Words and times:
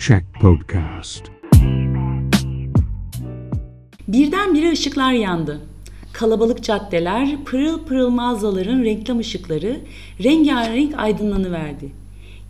Check 0.00 0.24
Podcast. 0.40 1.22
Birdenbire 4.08 4.72
ışıklar 4.72 5.12
yandı. 5.12 5.60
Kalabalık 6.12 6.62
caddeler, 6.62 7.44
pırıl 7.44 7.84
pırıl 7.84 8.10
mağazaların 8.10 8.82
reklam 8.84 9.18
ışıkları 9.18 9.80
rengarenk 10.24 10.94
aydınlanıverdi. 10.98 11.92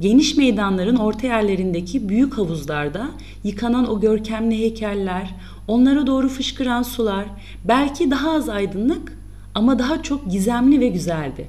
Geniş 0.00 0.36
meydanların 0.36 0.96
orta 0.96 1.26
yerlerindeki 1.26 2.08
büyük 2.08 2.38
havuzlarda 2.38 3.10
yıkanan 3.44 3.90
o 3.90 4.00
görkemli 4.00 4.58
heykeller, 4.58 5.34
onlara 5.68 6.06
doğru 6.06 6.28
fışkıran 6.28 6.82
sular 6.82 7.24
belki 7.64 8.10
daha 8.10 8.30
az 8.32 8.48
aydınlık 8.48 9.18
ama 9.54 9.78
daha 9.78 10.02
çok 10.02 10.30
gizemli 10.30 10.80
ve 10.80 10.88
güzeldi. 10.88 11.48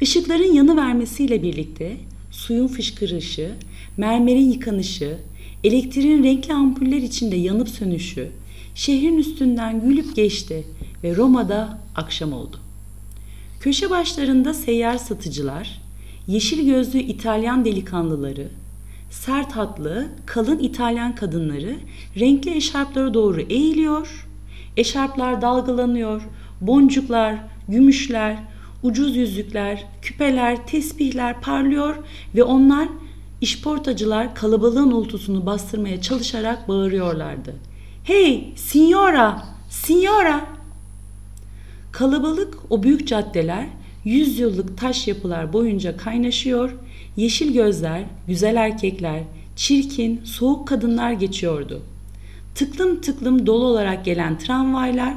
Işıkların 0.00 0.52
yanı 0.52 0.76
vermesiyle 0.76 1.42
birlikte 1.42 1.96
suyun 2.46 2.66
fışkırışı, 2.66 3.50
mermerin 3.96 4.50
yıkanışı, 4.50 5.18
elektriğin 5.64 6.24
renkli 6.24 6.54
ampuller 6.54 6.96
içinde 6.96 7.36
yanıp 7.36 7.68
sönüşü, 7.68 8.28
şehrin 8.74 9.18
üstünden 9.18 9.80
gülüp 9.80 10.16
geçti 10.16 10.64
ve 11.04 11.16
Roma'da 11.16 11.78
akşam 11.96 12.32
oldu. 12.32 12.56
Köşe 13.60 13.90
başlarında 13.90 14.54
seyyar 14.54 14.98
satıcılar, 14.98 15.80
yeşil 16.26 16.66
gözlü 16.66 16.98
İtalyan 16.98 17.64
delikanlıları, 17.64 18.48
sert 19.10 19.52
hatlı, 19.52 20.08
kalın 20.26 20.58
İtalyan 20.58 21.14
kadınları 21.14 21.76
renkli 22.20 22.56
eşarplara 22.56 23.14
doğru 23.14 23.40
eğiliyor, 23.40 24.28
eşarplar 24.76 25.42
dalgalanıyor, 25.42 26.22
boncuklar, 26.60 27.36
gümüşler, 27.68 28.36
ucuz 28.82 29.16
yüzükler, 29.16 29.84
küpeler, 30.02 30.66
tesbihler 30.66 31.40
parlıyor 31.40 31.96
ve 32.34 32.42
onlar 32.42 32.88
işportacılar 33.40 34.34
kalabalığın 34.34 34.90
ultusunu 34.90 35.46
bastırmaya 35.46 36.00
çalışarak 36.00 36.68
bağırıyorlardı. 36.68 37.54
Hey, 38.04 38.52
signora, 38.56 39.42
signora! 39.68 40.46
Kalabalık 41.92 42.58
o 42.70 42.82
büyük 42.82 43.08
caddeler, 43.08 43.66
yüzyıllık 44.04 44.78
taş 44.78 45.08
yapılar 45.08 45.52
boyunca 45.52 45.96
kaynaşıyor, 45.96 46.70
yeşil 47.16 47.52
gözler, 47.52 48.02
güzel 48.26 48.56
erkekler, 48.56 49.22
çirkin, 49.56 50.20
soğuk 50.24 50.68
kadınlar 50.68 51.12
geçiyordu. 51.12 51.82
Tıklım 52.54 53.00
tıklım 53.00 53.46
dolu 53.46 53.64
olarak 53.64 54.04
gelen 54.04 54.38
tramvaylar, 54.38 55.14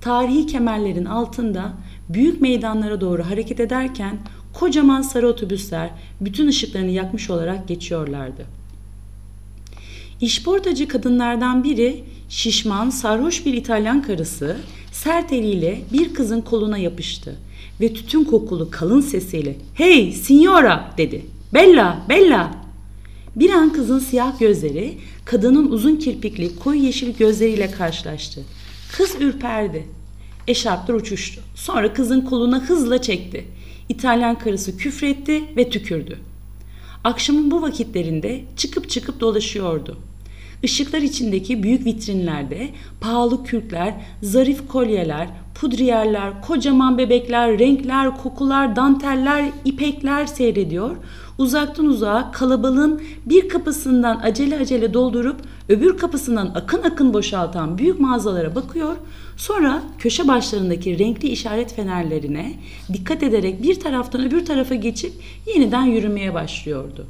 tarihi 0.00 0.46
kemerlerin 0.46 1.04
altında 1.04 1.72
büyük 2.08 2.40
meydanlara 2.40 3.00
doğru 3.00 3.22
hareket 3.22 3.60
ederken 3.60 4.18
kocaman 4.52 5.02
sarı 5.02 5.28
otobüsler 5.28 5.90
bütün 6.20 6.48
ışıklarını 6.48 6.90
yakmış 6.90 7.30
olarak 7.30 7.68
geçiyorlardı. 7.68 8.46
İşportacı 10.20 10.88
kadınlardan 10.88 11.64
biri 11.64 12.04
şişman, 12.28 12.90
sarhoş 12.90 13.46
bir 13.46 13.54
İtalyan 13.54 14.02
karısı 14.02 14.56
sert 14.92 15.32
eliyle 15.32 15.80
bir 15.92 16.14
kızın 16.14 16.40
koluna 16.40 16.78
yapıştı 16.78 17.36
ve 17.80 17.94
tütün 17.94 18.24
kokulu 18.24 18.70
kalın 18.70 19.00
sesiyle 19.00 19.56
''Hey 19.74 20.12
signora!'' 20.12 20.94
dedi. 20.98 21.26
''Bella, 21.54 22.06
Bella!'' 22.08 22.62
Bir 23.36 23.50
an 23.50 23.72
kızın 23.72 23.98
siyah 23.98 24.38
gözleri 24.38 24.98
kadının 25.24 25.70
uzun 25.70 25.96
kirpikli 25.96 26.56
koyu 26.58 26.82
yeşil 26.82 27.16
gözleriyle 27.16 27.70
karşılaştı. 27.70 28.44
Kız 28.92 29.14
ürperdi. 29.20 29.86
Eşarplar 30.48 30.94
uçuştu. 30.94 31.40
Sonra 31.54 31.92
kızın 31.92 32.20
koluna 32.20 32.60
hızla 32.60 33.02
çekti. 33.02 33.44
İtalyan 33.88 34.38
karısı 34.38 34.76
küfretti 34.76 35.56
ve 35.56 35.70
tükürdü. 35.70 36.18
Akşamın 37.04 37.50
bu 37.50 37.62
vakitlerinde 37.62 38.44
çıkıp 38.56 38.90
çıkıp 38.90 39.20
dolaşıyordu. 39.20 39.98
Işıklar 40.62 41.02
içindeki 41.02 41.62
büyük 41.62 41.86
vitrinlerde 41.86 42.68
pahalı 43.00 43.44
kürkler, 43.44 43.94
zarif 44.22 44.68
kolyeler, 44.68 45.28
pudriyerler, 45.54 46.42
kocaman 46.42 46.98
bebekler, 46.98 47.58
renkler, 47.58 48.22
kokular, 48.22 48.76
danteller, 48.76 49.44
ipekler 49.64 50.26
seyrediyor. 50.26 50.96
Uzaktan 51.38 51.86
uzağa 51.86 52.30
kalabalığın 52.32 53.02
bir 53.26 53.48
kapısından 53.48 54.20
acele 54.22 54.58
acele 54.58 54.94
doldurup 54.94 55.36
öbür 55.68 55.98
kapısından 55.98 56.52
akın 56.54 56.82
akın 56.82 57.14
boşaltan 57.14 57.78
büyük 57.78 58.00
mağazalara 58.00 58.54
bakıyor. 58.54 58.96
Sonra 59.36 59.82
köşe 59.98 60.28
başlarındaki 60.28 60.98
renkli 60.98 61.28
işaret 61.28 61.74
fenerlerine 61.74 62.52
dikkat 62.92 63.22
ederek 63.22 63.62
bir 63.62 63.80
taraftan 63.80 64.26
öbür 64.26 64.44
tarafa 64.44 64.74
geçip 64.74 65.12
yeniden 65.54 65.84
yürümeye 65.84 66.34
başlıyordu. 66.34 67.06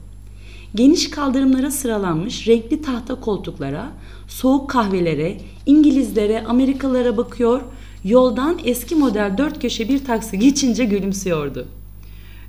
Geniş 0.75 1.11
kaldırımlara 1.11 1.71
sıralanmış 1.71 2.49
renkli 2.49 2.83
tahta 2.83 3.15
koltuklara, 3.15 3.93
soğuk 4.29 4.71
kahvelere, 4.71 5.37
İngilizlere, 5.67 6.45
Amerikalılara 6.49 7.17
bakıyor, 7.17 7.61
yoldan 8.05 8.59
eski 8.65 8.95
model 8.95 9.35
dört 9.39 9.63
köşe 9.63 9.89
bir 9.89 10.05
taksi 10.05 10.39
geçince 10.39 10.85
gülümsüyordu. 10.85 11.69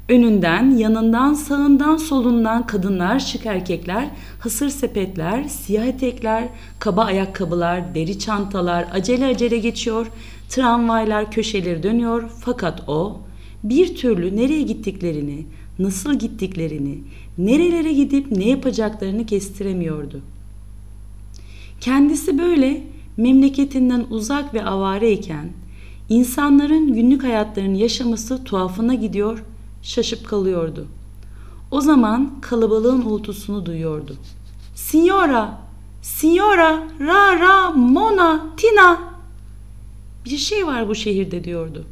Önünden, 0.10 0.78
yanından, 0.78 1.34
sağından, 1.34 1.98
solundan 1.98 2.68
kadınlar, 2.68 3.20
şık 3.20 3.46
erkekler, 3.46 4.10
hasır 4.40 4.70
sepetler, 4.70 5.44
siyah 5.44 5.86
etekler, 5.86 6.50
kaba 6.80 7.04
ayakkabılar, 7.04 7.96
deri 7.96 8.20
çantalar 8.20 8.86
acele 8.94 9.26
acele 9.26 9.58
geçiyor, 9.58 10.08
tramvaylar 10.50 11.32
köşeleri 11.32 11.84
dönüyor 11.84 12.30
fakat 12.40 12.90
o 12.90 13.22
bir 13.64 13.96
türlü 13.96 14.38
nereye 14.38 14.62
gittiklerini, 14.62 15.46
nasıl 15.80 16.14
gittiklerini, 16.14 16.98
nerelere 17.38 17.94
gidip 17.94 18.32
ne 18.32 18.50
yapacaklarını 18.50 19.26
kestiremiyordu. 19.26 20.22
Kendisi 21.82 22.38
böyle 22.38 22.84
memleketinden 23.18 24.06
uzak 24.10 24.54
ve 24.54 24.66
avareyken 24.66 25.50
insanların 26.10 26.94
günlük 26.94 27.24
hayatlarını 27.24 27.78
yaşaması 27.78 28.44
tuhafına 28.44 28.94
gidiyor, 28.94 29.44
şaşıp 29.82 30.28
kalıyordu. 30.28 30.88
O 31.72 31.82
zaman 31.82 32.42
kalabalığın 32.42 33.02
uğultusunu 33.02 33.66
duyuyordu. 33.66 34.16
Signora, 34.76 35.60
signora, 36.02 36.88
ra 37.00 37.40
ra, 37.40 37.70
mona, 37.72 38.46
tina. 38.58 39.14
Bir 40.26 40.38
şey 40.38 40.68
var 40.68 40.90
bu 40.90 40.96
şehirde 40.96 41.44
diyordu. 41.44 41.86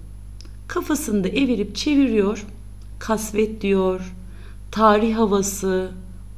Kafasında 0.67 1.27
evirip 1.27 1.75
çeviriyor, 1.75 2.45
kasvet 3.01 3.61
diyor, 3.61 4.13
tarih 4.71 5.15
havası, 5.15 5.91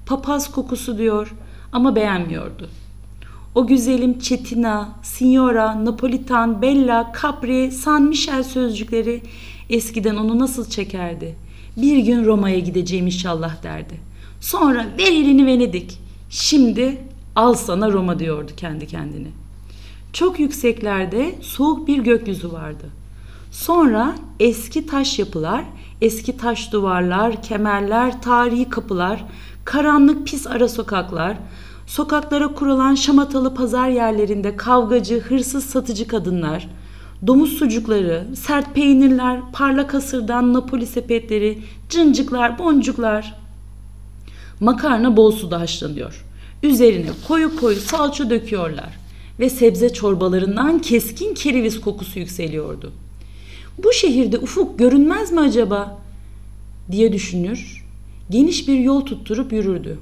papaz 0.05 0.51
kokusu 0.51 0.97
diyor 0.97 1.35
ama 1.71 1.95
beğenmiyordu. 1.95 2.69
O 3.55 3.67
güzelim 3.67 4.19
Çetina, 4.19 4.89
Signora, 5.03 5.85
Napolitan, 5.85 6.61
Bella, 6.61 7.13
Capri, 7.21 7.71
San 7.71 8.03
Michel 8.03 8.43
sözcükleri 8.43 9.21
eskiden 9.69 10.15
onu 10.15 10.39
nasıl 10.39 10.69
çekerdi? 10.69 11.35
Bir 11.77 11.97
gün 11.97 12.25
Roma'ya 12.25 12.59
gideceğim 12.59 13.05
inşallah 13.05 13.63
derdi. 13.63 13.99
Sonra 14.41 14.85
ver 14.97 15.11
elini 15.11 15.45
Venedik. 15.45 15.99
Şimdi 16.29 16.97
al 17.35 17.53
sana 17.53 17.91
Roma 17.91 18.19
diyordu 18.19 18.51
kendi 18.57 18.87
kendine. 18.87 19.27
Çok 20.13 20.39
yükseklerde 20.39 21.35
soğuk 21.41 21.87
bir 21.87 21.99
gökyüzü 21.99 22.51
vardı. 22.51 23.02
Sonra 23.53 24.15
eski 24.39 24.85
taş 24.85 25.19
yapılar, 25.19 25.65
eski 26.01 26.37
taş 26.37 26.71
duvarlar, 26.71 27.41
kemerler, 27.41 28.21
tarihi 28.21 28.69
kapılar, 28.69 29.25
karanlık 29.65 30.27
pis 30.27 30.47
ara 30.47 30.69
sokaklar, 30.69 31.37
sokaklara 31.87 32.47
kurulan 32.47 32.95
şamatalı 32.95 33.55
pazar 33.55 33.89
yerlerinde 33.89 34.55
kavgacı, 34.57 35.19
hırsız 35.19 35.65
satıcı 35.65 36.07
kadınlar, 36.07 36.69
domuz 37.27 37.49
sucukları, 37.49 38.27
sert 38.35 38.75
peynirler, 38.75 39.39
parlak 39.53 39.95
asırdan 39.95 40.53
Napoli 40.53 40.85
sepetleri, 40.85 41.59
cıncıklar, 41.89 42.59
boncuklar. 42.59 43.35
Makarna 44.59 45.17
bol 45.17 45.31
suda 45.31 45.59
haşlanıyor. 45.59 46.25
Üzerine 46.63 47.09
koyu 47.27 47.55
koyu 47.59 47.79
salça 47.79 48.29
döküyorlar 48.29 48.97
ve 49.39 49.49
sebze 49.49 49.93
çorbalarından 49.93 50.79
keskin 50.79 51.33
kereviz 51.33 51.81
kokusu 51.81 52.19
yükseliyordu. 52.19 52.91
Bu 53.77 53.93
şehirde 53.93 54.37
ufuk 54.37 54.79
görünmez 54.79 55.31
mi 55.31 55.39
acaba 55.39 55.97
diye 56.91 57.13
düşünür. 57.13 57.85
Geniş 58.29 58.67
bir 58.67 58.79
yol 58.79 59.01
tutturup 59.01 59.53
yürürdü. 59.53 59.99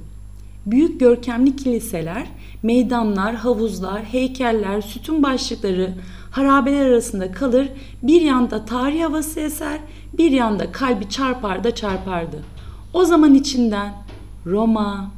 Büyük 0.65 0.99
görkemli 0.99 1.55
kiliseler, 1.55 2.27
meydanlar, 2.63 3.35
havuzlar, 3.35 4.03
heykeller, 4.03 4.81
sütun 4.81 5.23
başlıkları, 5.23 5.93
harabeler 6.31 6.85
arasında 6.85 7.31
kalır, 7.31 7.69
bir 8.03 8.21
yanda 8.21 8.65
tarih 8.65 9.03
havası 9.03 9.39
eser, 9.39 9.79
bir 10.17 10.31
yanda 10.31 10.71
kalbi 10.71 11.09
çarpar 11.09 11.63
da 11.63 11.75
çarpardı. 11.75 12.43
O 12.93 13.05
zaman 13.05 13.33
içinden 13.33 13.93
Roma, 14.45 15.11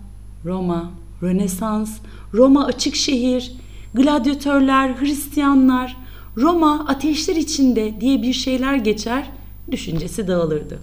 Roma, 0.46 0.92
Rönesans, 1.24 2.00
Roma 2.34 2.66
açık 2.66 2.96
şehir, 2.96 3.52
gladyatörler, 3.94 4.90
Hristiyanlar, 5.00 5.98
Roma 6.38 6.86
ateşler 6.88 7.36
içinde 7.36 8.02
diye 8.02 8.22
bir 8.22 8.34
şeyler 8.34 8.76
geçer, 8.76 9.30
düşüncesi 9.72 10.28
dağılırdı. 10.28 10.80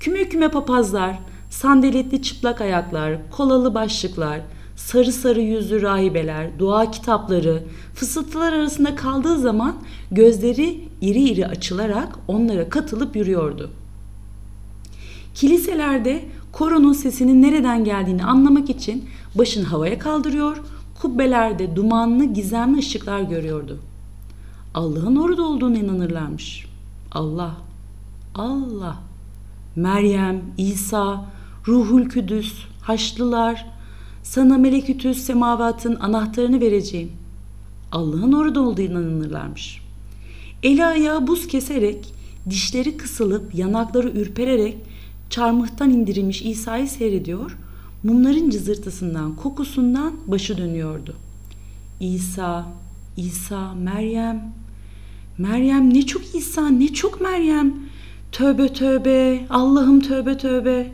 Küme 0.00 0.28
küme 0.28 0.48
papazlar, 0.48 1.18
sandaletli 1.50 2.22
çıplak 2.22 2.60
ayaklar, 2.60 3.30
kolalı 3.30 3.74
başlıklar, 3.74 4.40
sarı 4.76 5.12
sarı 5.12 5.40
yüzlü 5.40 5.82
rahibeler, 5.82 6.58
dua 6.58 6.90
kitapları, 6.90 7.62
fısıltılar 7.94 8.52
arasında 8.52 8.96
kaldığı 8.96 9.38
zaman 9.38 9.76
gözleri 10.10 10.80
iri 11.00 11.22
iri 11.22 11.46
açılarak 11.46 12.18
onlara 12.28 12.68
katılıp 12.68 13.16
yürüyordu. 13.16 13.70
Kiliselerde 15.34 16.24
koronun 16.52 16.92
sesinin 16.92 17.42
nereden 17.42 17.84
geldiğini 17.84 18.24
anlamak 18.24 18.70
için 18.70 19.04
başını 19.34 19.64
havaya 19.64 19.98
kaldırıyor, 19.98 20.56
kubbelerde 21.02 21.76
dumanlı 21.76 22.24
gizemli 22.24 22.78
ışıklar 22.78 23.20
görüyordu. 23.20 23.78
Allah'ın 24.74 25.16
orada 25.16 25.42
olduğunu 25.42 25.78
inanırlarmış. 25.78 26.66
Allah, 27.12 27.56
Allah, 28.34 28.96
Meryem, 29.76 30.42
İsa, 30.58 31.26
Ruhul 31.68 32.08
Küdüs, 32.08 32.54
Haçlılar, 32.80 33.66
sana 34.22 34.58
melekütü 34.58 35.14
semavatın 35.14 35.96
anahtarını 36.00 36.60
vereceğim. 36.60 37.12
Allah'ın 37.92 38.32
orada 38.32 38.60
olduğu 38.60 38.80
inanırlarmış. 38.80 39.82
Eli 40.62 40.84
ayağı 40.84 41.26
buz 41.26 41.46
keserek, 41.46 42.14
dişleri 42.50 42.96
kısılıp, 42.96 43.54
yanakları 43.54 44.10
ürpererek 44.10 44.76
çarmıhtan 45.30 45.90
indirilmiş 45.90 46.42
İsa'yı 46.42 46.88
seyrediyor, 46.88 47.58
mumların 48.02 48.50
cızırtısından, 48.50 49.36
kokusundan 49.36 50.12
başı 50.26 50.58
dönüyordu. 50.58 51.14
İsa, 52.00 52.66
İsa, 53.16 53.74
Meryem, 53.74 54.54
Meryem 55.38 55.94
ne 55.94 56.06
çok 56.06 56.34
İsa, 56.34 56.68
ne 56.68 56.88
çok 56.88 57.20
Meryem. 57.20 57.74
Tövbe 58.32 58.72
tövbe, 58.72 59.46
Allah'ım 59.50 60.00
tövbe 60.00 60.38
tövbe. 60.38 60.92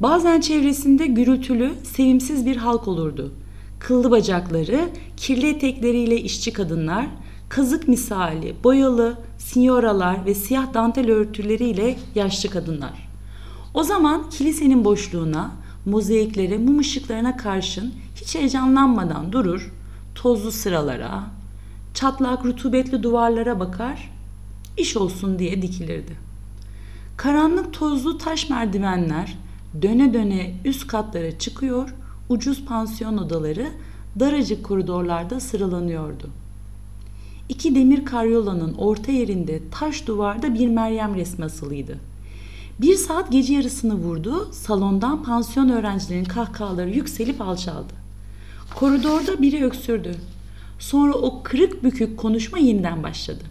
Bazen 0.00 0.40
çevresinde 0.40 1.06
gürültülü, 1.06 1.70
sevimsiz 1.82 2.46
bir 2.46 2.56
halk 2.56 2.88
olurdu. 2.88 3.32
Kıllı 3.78 4.10
bacakları, 4.10 4.88
kirli 5.16 5.48
etekleriyle 5.48 6.20
işçi 6.20 6.52
kadınlar, 6.52 7.06
kazık 7.48 7.88
misali, 7.88 8.54
boyalı, 8.64 9.18
sinyoralar 9.38 10.26
ve 10.26 10.34
siyah 10.34 10.74
dantel 10.74 11.10
örtüleriyle 11.10 11.96
yaşlı 12.14 12.48
kadınlar. 12.48 13.08
O 13.74 13.82
zaman 13.82 14.30
kilisenin 14.30 14.84
boşluğuna, 14.84 15.50
mozaiklere, 15.86 16.58
mum 16.58 16.78
ışıklarına 16.78 17.36
karşın 17.36 17.94
hiç 18.16 18.34
heyecanlanmadan 18.34 19.32
durur, 19.32 19.72
tozlu 20.14 20.52
sıralara, 20.52 21.39
çatlak 21.94 22.44
rutubetli 22.44 23.02
duvarlara 23.02 23.60
bakar, 23.60 24.12
iş 24.76 24.96
olsun 24.96 25.38
diye 25.38 25.62
dikilirdi. 25.62 26.16
Karanlık 27.16 27.72
tozlu 27.72 28.18
taş 28.18 28.50
merdivenler 28.50 29.38
döne 29.82 30.14
döne 30.14 30.54
üst 30.64 30.86
katlara 30.86 31.38
çıkıyor, 31.38 31.94
ucuz 32.28 32.64
pansiyon 32.64 33.18
odaları 33.18 33.66
daracık 34.20 34.64
koridorlarda 34.64 35.40
sıralanıyordu. 35.40 36.30
İki 37.48 37.74
demir 37.74 38.04
karyolanın 38.04 38.74
orta 38.74 39.12
yerinde 39.12 39.60
taş 39.70 40.06
duvarda 40.06 40.54
bir 40.54 40.68
Meryem 40.68 41.14
resmi 41.14 41.44
asılıydı. 41.44 41.98
Bir 42.80 42.94
saat 42.94 43.32
gece 43.32 43.54
yarısını 43.54 43.94
vurdu, 43.94 44.48
salondan 44.52 45.22
pansiyon 45.22 45.68
öğrencilerin 45.68 46.24
kahkahaları 46.24 46.90
yükselip 46.90 47.40
alçaldı. 47.40 47.92
Koridorda 48.74 49.42
biri 49.42 49.64
öksürdü. 49.64 50.16
Sonra 50.80 51.14
o 51.14 51.42
kırık 51.42 51.84
bükük 51.84 52.18
konuşma 52.18 52.58
yeniden 52.58 53.02
başladı. 53.02 53.44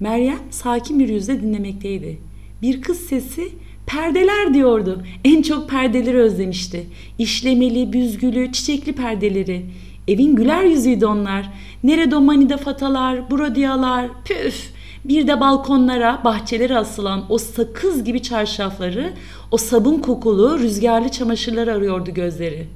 Meryem 0.00 0.38
sakin 0.50 0.98
bir 0.98 1.08
yüzle 1.08 1.42
dinlemekteydi. 1.42 2.18
Bir 2.62 2.82
kız 2.82 3.00
sesi 3.00 3.48
perdeler 3.86 4.54
diyordu. 4.54 5.02
En 5.24 5.42
çok 5.42 5.70
perdeleri 5.70 6.18
özlemişti. 6.18 6.86
İşlemeli, 7.18 7.92
büzgülü, 7.92 8.52
çiçekli 8.52 8.92
perdeleri. 8.92 9.66
Evin 10.08 10.36
güler 10.36 10.64
yüzüydü 10.64 11.06
onlar. 11.06 11.50
Nere 11.84 12.10
domanide 12.10 12.56
fatalar, 12.56 13.30
brodiyalar, 13.30 14.08
püf. 14.24 14.70
Bir 15.04 15.26
de 15.26 15.40
balkonlara, 15.40 16.20
bahçelere 16.24 16.78
asılan 16.78 17.24
o 17.28 17.38
sakız 17.38 18.04
gibi 18.04 18.22
çarşafları, 18.22 19.12
o 19.50 19.56
sabun 19.56 19.98
kokulu, 19.98 20.58
rüzgarlı 20.58 21.08
çamaşırlar 21.08 21.68
arıyordu 21.68 22.10
gözleri. 22.14 22.66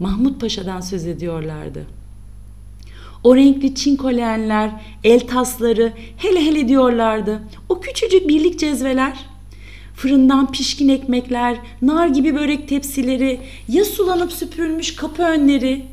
Mahmut 0.00 0.40
Paşa'dan 0.40 0.80
söz 0.80 1.06
ediyorlardı. 1.06 1.97
O 3.24 3.36
renkli 3.36 3.74
çinkoleyenler, 3.74 4.70
el 5.04 5.20
tasları 5.20 5.92
hele 6.16 6.44
hele 6.44 6.68
diyorlardı. 6.68 7.42
O 7.68 7.80
küçücük 7.80 8.28
birlik 8.28 8.58
cezveler, 8.58 9.12
fırından 9.94 10.52
pişkin 10.52 10.88
ekmekler, 10.88 11.56
nar 11.82 12.06
gibi 12.08 12.34
börek 12.34 12.68
tepsileri, 12.68 13.40
ya 13.68 13.84
sulanıp 13.84 14.32
süpürülmüş 14.32 14.96
kapı 14.96 15.22
önleri, 15.22 15.84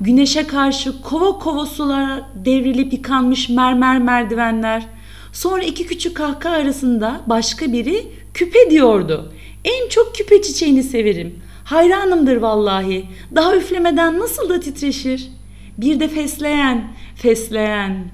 güneşe 0.00 0.46
karşı 0.46 1.02
kova 1.02 1.38
kova 1.38 1.66
sulara 1.66 2.30
devrilip 2.44 2.92
yıkanmış 2.92 3.48
mermer 3.48 3.98
merdivenler. 3.98 4.86
Sonra 5.32 5.62
iki 5.62 5.86
küçük 5.86 6.16
kahkaha 6.16 6.54
arasında 6.54 7.20
başka 7.26 7.72
biri 7.72 8.06
küpe 8.34 8.70
diyordu. 8.70 9.32
En 9.64 9.88
çok 9.88 10.14
küpe 10.14 10.42
çiçeğini 10.42 10.82
severim. 10.82 11.38
Hayranımdır 11.64 12.36
vallahi. 12.36 13.06
Daha 13.34 13.56
üflemeden 13.56 14.18
nasıl 14.18 14.48
da 14.48 14.60
titreşir.'' 14.60 15.39
Bir 15.80 16.00
de 16.00 16.08
fesleyen, 16.08 16.92
fesleyen. 17.14 18.10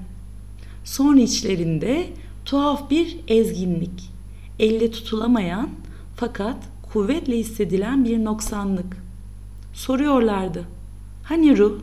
Son 0.83 1.17
içlerinde 1.17 2.07
tuhaf 2.45 2.89
bir 2.89 3.17
ezginlik. 3.27 4.09
Elle 4.59 4.91
tutulamayan 4.91 5.69
fakat 6.15 6.57
kuvvetle 6.93 7.37
hissedilen 7.37 8.05
bir 8.05 8.25
noksanlık. 8.25 9.03
Soruyorlardı. 9.73 10.63
Hani 11.23 11.57
ruh? 11.57 11.79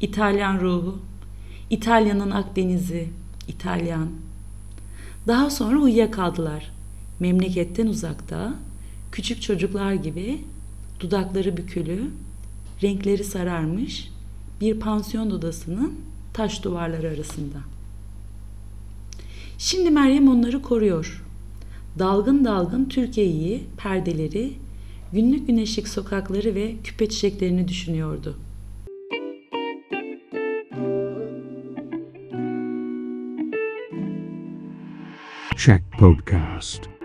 İtalyan 0.00 0.60
ruhu. 0.60 0.98
İtalya'nın 1.70 2.30
Akdeniz'i. 2.30 3.08
İtalyan. 3.48 4.08
Daha 5.26 5.50
sonra 5.50 5.78
uyuyakaldılar. 5.78 6.72
Memleketten 7.20 7.86
uzakta, 7.86 8.54
küçük 9.12 9.42
çocuklar 9.42 9.92
gibi 9.92 10.40
dudakları 11.00 11.56
bükülü, 11.56 12.10
renkleri 12.82 13.24
sararmış, 13.24 14.15
bir 14.60 14.80
pansiyon 14.80 15.30
odasının 15.30 15.94
taş 16.32 16.64
duvarları 16.64 17.08
arasında. 17.08 17.58
Şimdi 19.58 19.90
Meryem 19.90 20.28
onları 20.28 20.62
koruyor. 20.62 21.24
Dalgın 21.98 22.44
dalgın 22.44 22.84
Türkiye'yi, 22.84 23.62
perdeleri, 23.76 24.52
günlük 25.12 25.46
güneşlik 25.46 25.88
sokakları 25.88 26.54
ve 26.54 26.74
küpe 26.84 27.08
çiçeklerini 27.08 27.68
düşünüyordu. 27.68 28.36
Check 35.56 35.82
Podcast 35.98 36.95